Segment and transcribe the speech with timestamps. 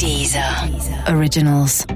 [0.00, 0.66] Dieser
[1.08, 1.86] Originals.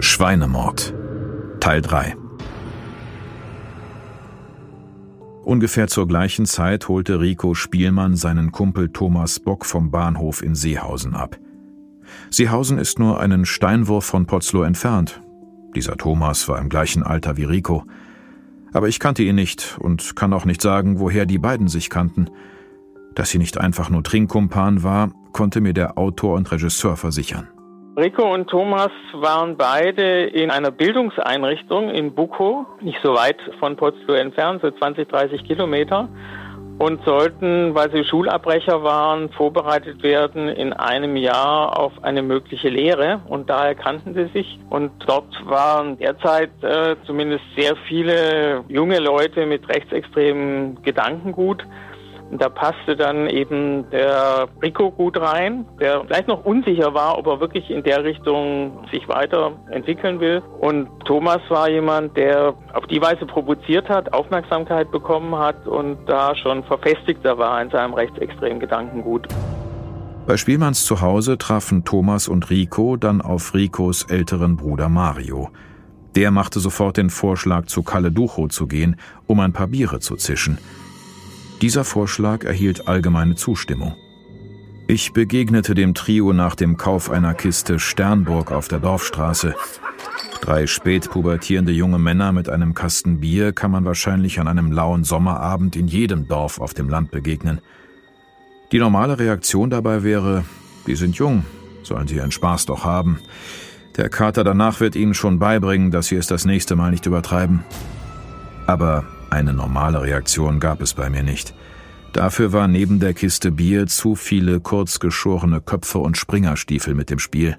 [0.00, 0.92] Schweinemord
[1.60, 2.14] Teil 3
[5.44, 11.14] Ungefähr zur gleichen Zeit holte Rico Spielmann seinen Kumpel Thomas Bock vom Bahnhof in Seehausen
[11.14, 11.38] ab.
[12.30, 15.20] Seehausen ist nur einen Steinwurf von Potzlow entfernt.
[15.74, 17.84] Dieser Thomas war im gleichen Alter wie Rico.
[18.72, 22.28] Aber ich kannte ihn nicht und kann auch nicht sagen, woher die beiden sich kannten.
[23.14, 27.48] Dass sie nicht einfach nur Trinkkumpan war, konnte mir der Autor und Regisseur versichern.
[27.96, 34.14] Rico und Thomas waren beide in einer Bildungseinrichtung in Bukow, nicht so weit von Potsdam
[34.14, 36.08] entfernt, so 20, 30 Kilometer,
[36.78, 43.20] und sollten, weil sie Schulabbrecher waren, vorbereitet werden in einem Jahr auf eine mögliche Lehre.
[43.26, 44.58] Und daher kannten sie sich.
[44.70, 51.66] Und dort waren derzeit äh, zumindest sehr viele junge Leute mit rechtsextremen Gedankengut.
[52.30, 57.26] Und da passte dann eben der Rico gut rein, der vielleicht noch unsicher war, ob
[57.26, 60.42] er wirklich in der Richtung sich weiterentwickeln will.
[60.60, 66.34] Und Thomas war jemand, der auf die Weise provoziert hat, Aufmerksamkeit bekommen hat und da
[66.36, 69.26] schon verfestigter war in seinem rechtsextremen Gedankengut.
[70.26, 75.48] Bei Spielmanns zu Hause trafen Thomas und Rico dann auf Ricos älteren Bruder Mario.
[76.14, 80.16] Der machte sofort den Vorschlag, zu Kalle Ducho zu gehen, um ein paar Biere zu
[80.16, 80.58] zischen–
[81.62, 83.94] dieser Vorschlag erhielt allgemeine Zustimmung.
[84.86, 89.54] Ich begegnete dem Trio nach dem Kauf einer Kiste Sternburg auf der Dorfstraße.
[90.40, 95.76] Drei spätpubertierende junge Männer mit einem Kasten Bier kann man wahrscheinlich an einem lauen Sommerabend
[95.76, 97.60] in jedem Dorf auf dem Land begegnen.
[98.72, 100.44] Die normale Reaktion dabei wäre,
[100.86, 101.44] die sind jung,
[101.82, 103.18] sollen sie ihren Spaß doch haben.
[103.96, 107.64] Der Kater danach wird ihnen schon beibringen, dass sie es das nächste Mal nicht übertreiben.
[108.66, 111.54] Aber eine normale Reaktion gab es bei mir nicht.
[112.12, 117.56] Dafür war neben der Kiste Bier zu viele kurzgeschorene Köpfe und Springerstiefel mit dem Spiel.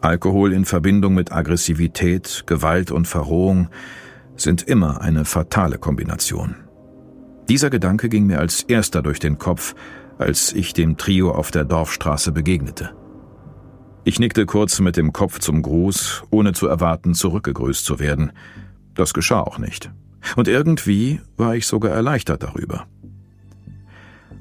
[0.00, 3.68] Alkohol in Verbindung mit Aggressivität, Gewalt und Verrohung
[4.36, 6.56] sind immer eine fatale Kombination.
[7.48, 9.74] Dieser Gedanke ging mir als erster durch den Kopf,
[10.18, 12.90] als ich dem Trio auf der Dorfstraße begegnete.
[14.04, 18.32] Ich nickte kurz mit dem Kopf zum Gruß, ohne zu erwarten, zurückgegrüßt zu werden.
[18.94, 19.92] Das geschah auch nicht.
[20.36, 22.86] Und irgendwie war ich sogar erleichtert darüber.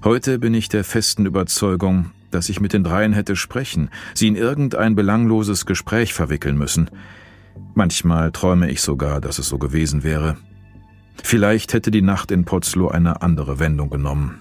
[0.03, 4.35] Heute bin ich der festen Überzeugung, dass ich mit den dreien hätte sprechen, sie in
[4.35, 6.89] irgendein belangloses Gespräch verwickeln müssen.
[7.75, 10.37] Manchmal träume ich sogar, dass es so gewesen wäre.
[11.23, 14.39] Vielleicht hätte die Nacht in Potzlow eine andere Wendung genommen.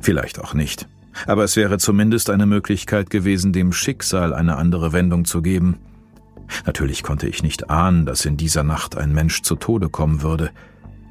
[0.00, 0.86] Vielleicht auch nicht.
[1.26, 5.78] Aber es wäre zumindest eine Möglichkeit gewesen, dem Schicksal eine andere Wendung zu geben.
[6.66, 10.50] Natürlich konnte ich nicht ahnen, dass in dieser Nacht ein Mensch zu Tode kommen würde.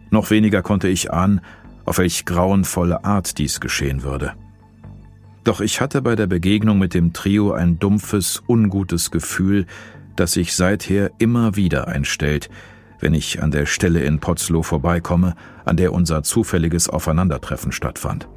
[0.09, 1.41] Noch weniger konnte ich ahnen,
[1.85, 4.33] auf welch grauenvolle Art dies geschehen würde.
[5.43, 9.65] Doch ich hatte bei der Begegnung mit dem Trio ein dumpfes, ungutes Gefühl,
[10.17, 12.49] das sich seither immer wieder einstellt,
[12.99, 18.27] wenn ich an der Stelle in Potzlow vorbeikomme, an der unser zufälliges Aufeinandertreffen stattfand.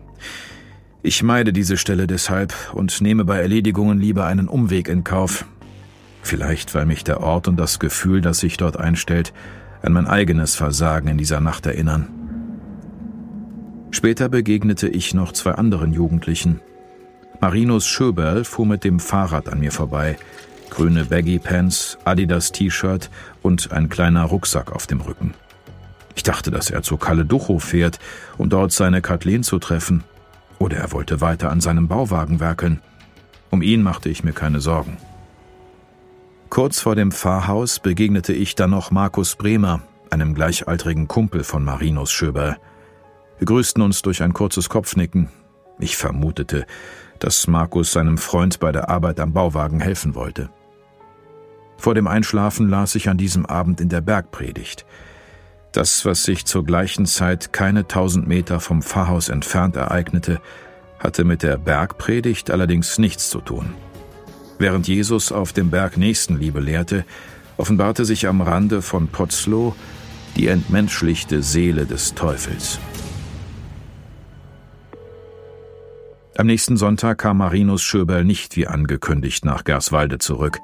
[1.03, 5.47] Ich meide diese Stelle deshalb und nehme bei Erledigungen lieber einen Umweg in Kauf,
[6.31, 9.33] Vielleicht, weil mich der Ort und das Gefühl, das sich dort einstellt,
[9.83, 12.07] an mein eigenes Versagen in dieser Nacht erinnern.
[13.91, 16.61] Später begegnete ich noch zwei anderen Jugendlichen.
[17.41, 20.19] Marinus Schöberl fuhr mit dem Fahrrad an mir vorbei.
[20.71, 23.11] Grüne Baggy-Pants, Adidas-T-Shirt
[23.43, 25.35] und ein kleiner Rucksack auf dem Rücken.
[26.15, 27.99] Ich dachte, dass er zu Kalle Ducho fährt,
[28.39, 30.05] um dort seine Kathleen zu treffen.
[30.61, 32.79] Oder er wollte weiter an seinem Bauwagen werkeln.
[33.51, 34.97] Um ihn machte ich mir keine Sorgen.
[36.51, 42.11] Kurz vor dem Pfarrhaus begegnete ich dann noch Markus Bremer, einem gleichaltrigen Kumpel von Marinus
[42.11, 42.57] Schöberl.
[43.39, 45.29] Wir grüßten uns durch ein kurzes Kopfnicken.
[45.79, 46.67] Ich vermutete,
[47.21, 50.51] dass Markus seinem Freund bei der Arbeit am Bauwagen helfen wollte.
[51.77, 54.85] Vor dem Einschlafen las ich an diesem Abend in der Bergpredigt.
[55.71, 60.41] Das, was sich zur gleichen Zeit keine tausend Meter vom Pfarrhaus entfernt ereignete,
[60.99, 63.73] hatte mit der Bergpredigt allerdings nichts zu tun.
[64.61, 67.07] Während Jesus auf dem Berg Nächstenliebe lehrte,
[67.57, 69.75] offenbarte sich am Rande von Potzlow
[70.37, 72.79] die entmenschlichte Seele des Teufels.
[76.37, 80.59] Am nächsten Sonntag kam Marinus Schöberl nicht wie angekündigt nach Gerswalde zurück.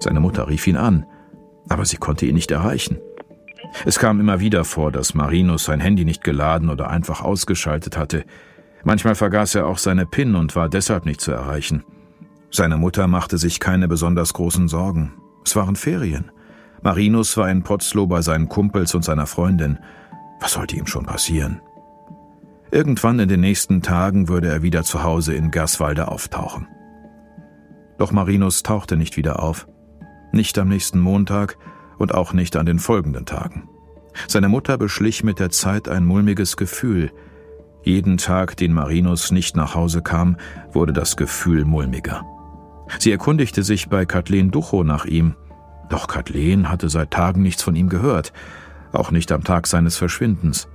[0.00, 1.04] Seine Mutter rief ihn an,
[1.68, 2.98] aber sie konnte ihn nicht erreichen.
[3.84, 8.24] Es kam immer wieder vor, dass Marinus sein Handy nicht geladen oder einfach ausgeschaltet hatte.
[8.84, 11.84] Manchmal vergaß er auch seine PIN und war deshalb nicht zu erreichen.
[12.54, 15.14] Seine Mutter machte sich keine besonders großen Sorgen.
[15.42, 16.30] Es waren Ferien.
[16.82, 19.78] Marinus war in Potzlow bei seinen Kumpels und seiner Freundin.
[20.38, 21.62] Was sollte ihm schon passieren?
[22.70, 26.68] Irgendwann in den nächsten Tagen würde er wieder zu Hause in Gerswalde auftauchen.
[27.96, 29.66] Doch Marinus tauchte nicht wieder auf.
[30.32, 31.56] Nicht am nächsten Montag
[31.98, 33.68] und auch nicht an den folgenden Tagen.
[34.28, 37.12] Seine Mutter beschlich mit der Zeit ein mulmiges Gefühl.
[37.82, 40.36] Jeden Tag, den Marinus nicht nach Hause kam,
[40.70, 42.26] wurde das Gefühl mulmiger.
[42.98, 45.34] Sie erkundigte sich bei Kathleen Ducho nach ihm,
[45.88, 48.32] doch Kathleen hatte seit Tagen nichts von ihm gehört,
[48.92, 50.68] auch nicht am Tag seines Verschwindens.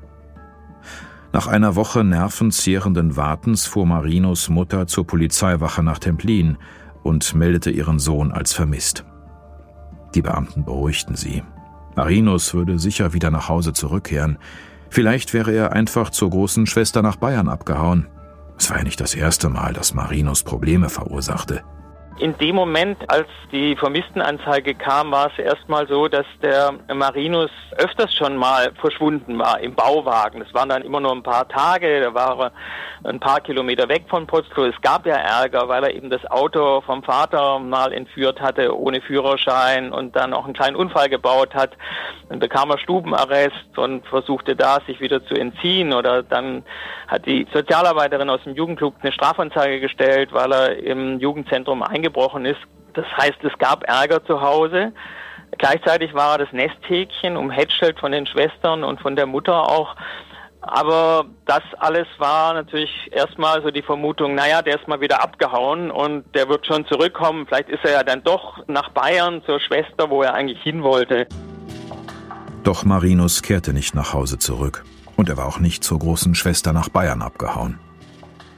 [1.33, 6.57] Nach einer Woche nervenzehrenden Wartens fuhr Marinus Mutter zur Polizeiwache nach Templin
[7.03, 9.05] und meldete ihren Sohn als vermisst.
[10.15, 11.43] Die Beamten beruhigten sie.
[11.95, 14.37] Marinus würde sicher wieder nach Hause zurückkehren.
[14.89, 18.07] Vielleicht wäre er einfach zur großen Schwester nach Bayern abgehauen.
[18.57, 21.63] Es war ja nicht das erste Mal, dass Marinus Probleme verursachte.
[22.19, 28.11] In dem Moment, als die Vermisstenanzeige kam, war es erstmal so, dass der Marinus öfters
[28.15, 30.39] schon mal verschwunden war im Bauwagen.
[30.39, 32.51] Das waren dann immer nur ein paar Tage, da war er
[33.03, 34.65] ein paar Kilometer weg von Potsdam.
[34.65, 38.99] Es gab ja Ärger, weil er eben das Auto vom Vater mal entführt hatte, ohne
[38.99, 41.77] Führerschein und dann auch einen kleinen Unfall gebaut hat.
[42.29, 45.93] Dann bekam er Stubenarrest und versuchte da, sich wieder zu entziehen.
[45.93, 46.63] Oder dann
[47.07, 52.45] hat die Sozialarbeiterin aus dem Jugendclub eine Strafanzeige gestellt, weil er im Jugendzentrum eingebaut eingebrochen
[52.45, 52.59] ist.
[52.93, 54.93] Das heißt, es gab Ärger zu Hause.
[55.57, 59.95] Gleichzeitig war das Nesthäkchen, umhätschelt von den Schwestern und von der Mutter auch.
[60.61, 65.91] Aber das alles war natürlich erstmal so die Vermutung, naja, der ist mal wieder abgehauen
[65.91, 67.45] und der wird schon zurückkommen.
[67.47, 71.27] Vielleicht ist er ja dann doch nach Bayern zur Schwester, wo er eigentlich hin wollte.
[72.63, 74.83] Doch Marinus kehrte nicht nach Hause zurück.
[75.15, 77.79] Und er war auch nicht zur großen Schwester nach Bayern abgehauen.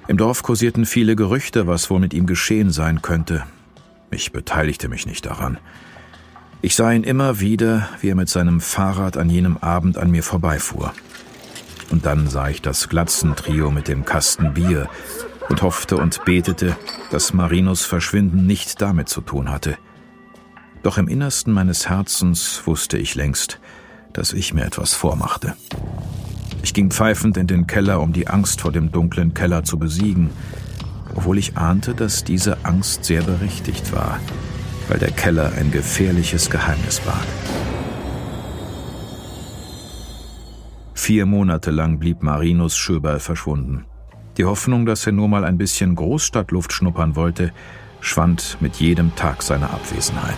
[0.10, 3.44] Im Dorf kursierten viele Gerüchte, was wohl mit ihm geschehen sein könnte.
[4.10, 5.60] Ich beteiligte mich nicht daran.
[6.64, 10.24] Ich sah ihn immer wieder, wie er mit seinem Fahrrad an jenem Abend an mir
[10.24, 10.94] vorbeifuhr.
[11.92, 14.90] Und dann sah ich das Glatzentrio mit dem Kasten Bier
[15.48, 16.76] und hoffte und betete,
[17.12, 19.78] dass Marinos Verschwinden nicht damit zu tun hatte.
[20.82, 23.60] Doch im Innersten meines Herzens wusste ich längst,
[24.12, 25.56] dass ich mir etwas vormachte.
[26.62, 30.30] Ich ging pfeifend in den Keller, um die Angst vor dem dunklen Keller zu besiegen,
[31.16, 34.20] obwohl ich ahnte, dass diese Angst sehr berechtigt war,
[34.88, 37.26] weil der Keller ein gefährliches Geheimnis barg.
[40.94, 43.86] Vier Monate lang blieb Marinus Schöberl verschwunden.
[44.38, 47.52] Die Hoffnung, dass er nur mal ein bisschen Großstadtluft schnuppern wollte,
[48.00, 50.38] schwand mit jedem Tag seiner Abwesenheit.